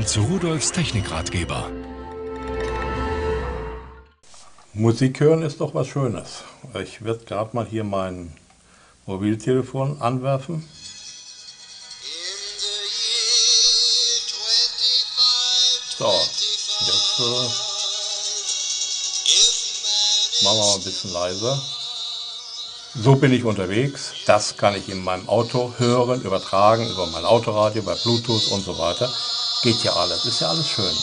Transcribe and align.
Willkommen 0.00 0.30
zu 0.30 0.32
Rudolfs 0.32 0.72
Technikratgeber. 0.72 1.70
Musik 4.72 5.20
hören 5.20 5.42
ist 5.42 5.60
doch 5.60 5.74
was 5.74 5.88
Schönes. 5.88 6.42
Ich 6.82 7.04
werde 7.04 7.26
gerade 7.26 7.54
mal 7.54 7.66
hier 7.66 7.84
mein 7.84 8.34
Mobiltelefon 9.04 10.00
anwerfen. 10.00 10.66
So, 15.98 16.06
jetzt 16.06 17.18
äh, 17.18 17.44
machen 20.44 20.56
wir 20.56 20.64
mal 20.64 20.76
ein 20.76 20.84
bisschen 20.84 21.12
leiser. 21.12 21.62
So 22.94 23.16
bin 23.16 23.34
ich 23.34 23.44
unterwegs. 23.44 24.14
Das 24.24 24.56
kann 24.56 24.74
ich 24.76 24.88
in 24.88 25.04
meinem 25.04 25.28
Auto 25.28 25.74
hören, 25.76 26.22
übertragen 26.22 26.88
über 26.88 27.06
mein 27.08 27.26
Autoradio, 27.26 27.82
bei 27.82 27.96
Bluetooth 27.96 28.48
und 28.50 28.64
so 28.64 28.78
weiter. 28.78 29.12
Geht 29.62 29.84
ja 29.84 29.92
alles, 29.92 30.24
ist 30.24 30.40
ja 30.40 30.48
alles 30.48 30.68
schön. 30.68 30.96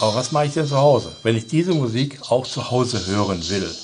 Aber 0.00 0.14
was 0.14 0.30
mache 0.30 0.44
ich 0.46 0.52
denn 0.52 0.66
zu 0.66 0.76
Hause, 0.76 1.16
wenn 1.22 1.36
ich 1.36 1.46
diese 1.46 1.72
Musik 1.72 2.20
auch 2.28 2.46
zu 2.46 2.70
Hause 2.70 3.06
hören 3.06 3.42
will? 3.48 3.74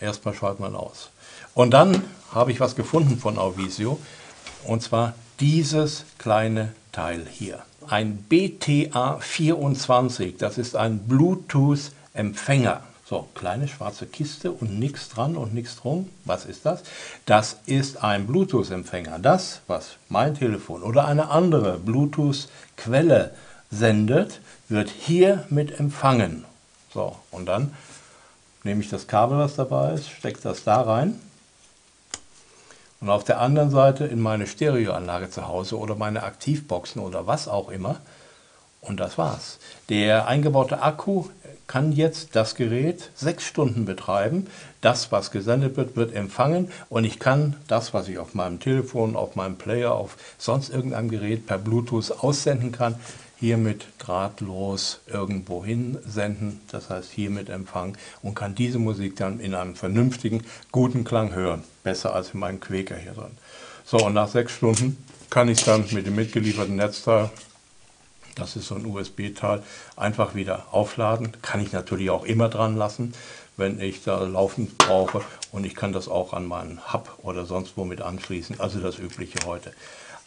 Erstmal 0.00 0.34
schaltet 0.34 0.60
man 0.60 0.74
aus. 0.74 1.10
Und 1.54 1.70
dann 1.70 2.02
habe 2.32 2.50
ich 2.50 2.58
was 2.58 2.74
gefunden 2.74 3.18
von 3.18 3.38
Auvisio, 3.38 3.98
und 4.64 4.82
zwar 4.82 5.14
dieses 5.38 6.04
kleine 6.18 6.72
Teil 6.90 7.26
hier. 7.30 7.62
Ein 7.86 8.16
BTA 8.16 9.18
24, 9.20 10.36
das 10.38 10.58
ist 10.58 10.74
ein 10.74 11.06
Bluetooth-Empfänger. 11.06 12.82
So, 13.12 13.28
kleine 13.34 13.68
schwarze 13.68 14.06
Kiste 14.06 14.50
und 14.52 14.78
nichts 14.78 15.10
dran 15.10 15.36
und 15.36 15.52
nichts 15.52 15.76
drum. 15.76 16.08
Was 16.24 16.46
ist 16.46 16.64
das? 16.64 16.82
Das 17.26 17.58
ist 17.66 18.02
ein 18.02 18.26
Bluetooth-Empfänger. 18.26 19.18
Das, 19.18 19.60
was 19.66 19.96
mein 20.08 20.34
Telefon 20.34 20.82
oder 20.82 21.04
eine 21.04 21.28
andere 21.28 21.76
Bluetooth-Quelle 21.76 23.34
sendet, 23.70 24.40
wird 24.70 24.88
hier 24.88 25.44
mit 25.50 25.78
empfangen. 25.78 26.46
So, 26.94 27.14
und 27.30 27.44
dann 27.44 27.74
nehme 28.62 28.80
ich 28.80 28.88
das 28.88 29.06
Kabel, 29.08 29.36
was 29.36 29.56
dabei 29.56 29.92
ist, 29.92 30.08
stecke 30.08 30.40
das 30.42 30.64
da 30.64 30.80
rein 30.80 31.20
und 33.02 33.10
auf 33.10 33.24
der 33.24 33.42
anderen 33.42 33.68
Seite 33.68 34.06
in 34.06 34.22
meine 34.22 34.46
Stereoanlage 34.46 35.28
zu 35.28 35.46
Hause 35.48 35.78
oder 35.78 35.96
meine 35.96 36.22
Aktivboxen 36.22 37.02
oder 37.02 37.26
was 37.26 37.46
auch 37.46 37.68
immer. 37.68 38.00
Und 38.82 38.98
das 38.98 39.16
war's. 39.16 39.58
Der 39.88 40.26
eingebaute 40.26 40.82
Akku 40.82 41.26
kann 41.68 41.92
jetzt 41.92 42.34
das 42.36 42.56
Gerät 42.56 43.10
sechs 43.14 43.44
Stunden 43.44 43.84
betreiben. 43.84 44.48
Das, 44.80 45.12
was 45.12 45.30
gesendet 45.30 45.76
wird, 45.76 45.96
wird 45.96 46.14
empfangen 46.14 46.68
und 46.90 47.04
ich 47.04 47.18
kann 47.18 47.56
das, 47.68 47.94
was 47.94 48.08
ich 48.08 48.18
auf 48.18 48.34
meinem 48.34 48.58
Telefon, 48.58 49.16
auf 49.16 49.36
meinem 49.36 49.56
Player, 49.56 49.92
auf 49.92 50.16
sonst 50.36 50.68
irgendeinem 50.68 51.08
Gerät 51.08 51.46
per 51.46 51.58
Bluetooth 51.58 52.10
aussenden 52.10 52.72
kann, 52.72 52.96
hiermit 53.38 53.86
drahtlos 53.98 55.00
irgendwo 55.06 55.64
hin 55.64 55.98
senden, 56.04 56.60
das 56.70 56.90
heißt 56.90 57.10
hiermit 57.10 57.48
empfangen 57.48 57.96
und 58.20 58.34
kann 58.34 58.54
diese 58.54 58.80
Musik 58.80 59.16
dann 59.16 59.38
in 59.40 59.54
einem 59.54 59.76
vernünftigen, 59.76 60.42
guten 60.72 61.04
Klang 61.04 61.34
hören. 61.34 61.62
Besser 61.84 62.14
als 62.14 62.34
in 62.34 62.40
meinem 62.40 62.60
Quäker 62.60 62.96
hier 62.96 63.12
drin. 63.12 63.38
So, 63.84 63.98
und 63.98 64.14
nach 64.14 64.28
sechs 64.28 64.52
Stunden 64.52 65.02
kann 65.30 65.48
ich 65.48 65.64
dann 65.64 65.86
mit 65.92 66.06
dem 66.06 66.16
mitgelieferten 66.16 66.76
Netzteil, 66.76 67.30
das 68.34 68.56
ist 68.56 68.68
so 68.68 68.74
ein 68.74 68.86
USB-Teil, 68.86 69.62
einfach 69.96 70.34
wieder 70.34 70.66
aufladen. 70.70 71.32
Kann 71.42 71.60
ich 71.60 71.72
natürlich 71.72 72.10
auch 72.10 72.24
immer 72.24 72.48
dran 72.48 72.76
lassen, 72.76 73.14
wenn 73.56 73.80
ich 73.80 74.02
da 74.02 74.22
laufend 74.22 74.78
brauche. 74.78 75.20
Und 75.50 75.64
ich 75.64 75.74
kann 75.74 75.92
das 75.92 76.08
auch 76.08 76.32
an 76.32 76.46
meinen 76.46 76.92
Hub 76.92 77.18
oder 77.22 77.44
sonst 77.44 77.76
wo 77.76 77.84
mit 77.84 78.00
anschließen. 78.00 78.60
Also 78.60 78.80
das 78.80 78.98
Übliche 78.98 79.38
heute 79.46 79.72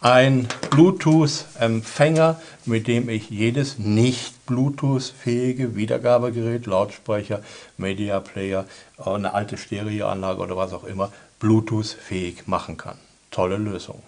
ein 0.02 0.48
Bluetooth-Empfänger, 0.70 2.40
mit 2.66 2.88
dem 2.88 3.10
ich 3.10 3.30
jedes 3.30 3.80
nicht 3.80 4.46
Bluetooth-fähige 4.46 5.76
Wiedergabegerät, 5.76 6.66
Lautsprecher, 6.68 7.42
Media 7.78 8.20
Player, 8.20 8.66
eine 9.04 9.34
alte 9.34 9.58
Stereoanlage 9.58 10.42
oder 10.42 10.58
was 10.58 10.74
auch 10.74 10.84
immer, 10.84 11.12
Bluetooth-fähig 11.40 12.48
machen 12.48 12.78
kann. 12.78 12.98
Tolle 13.32 13.58
Lösung. 13.58 14.04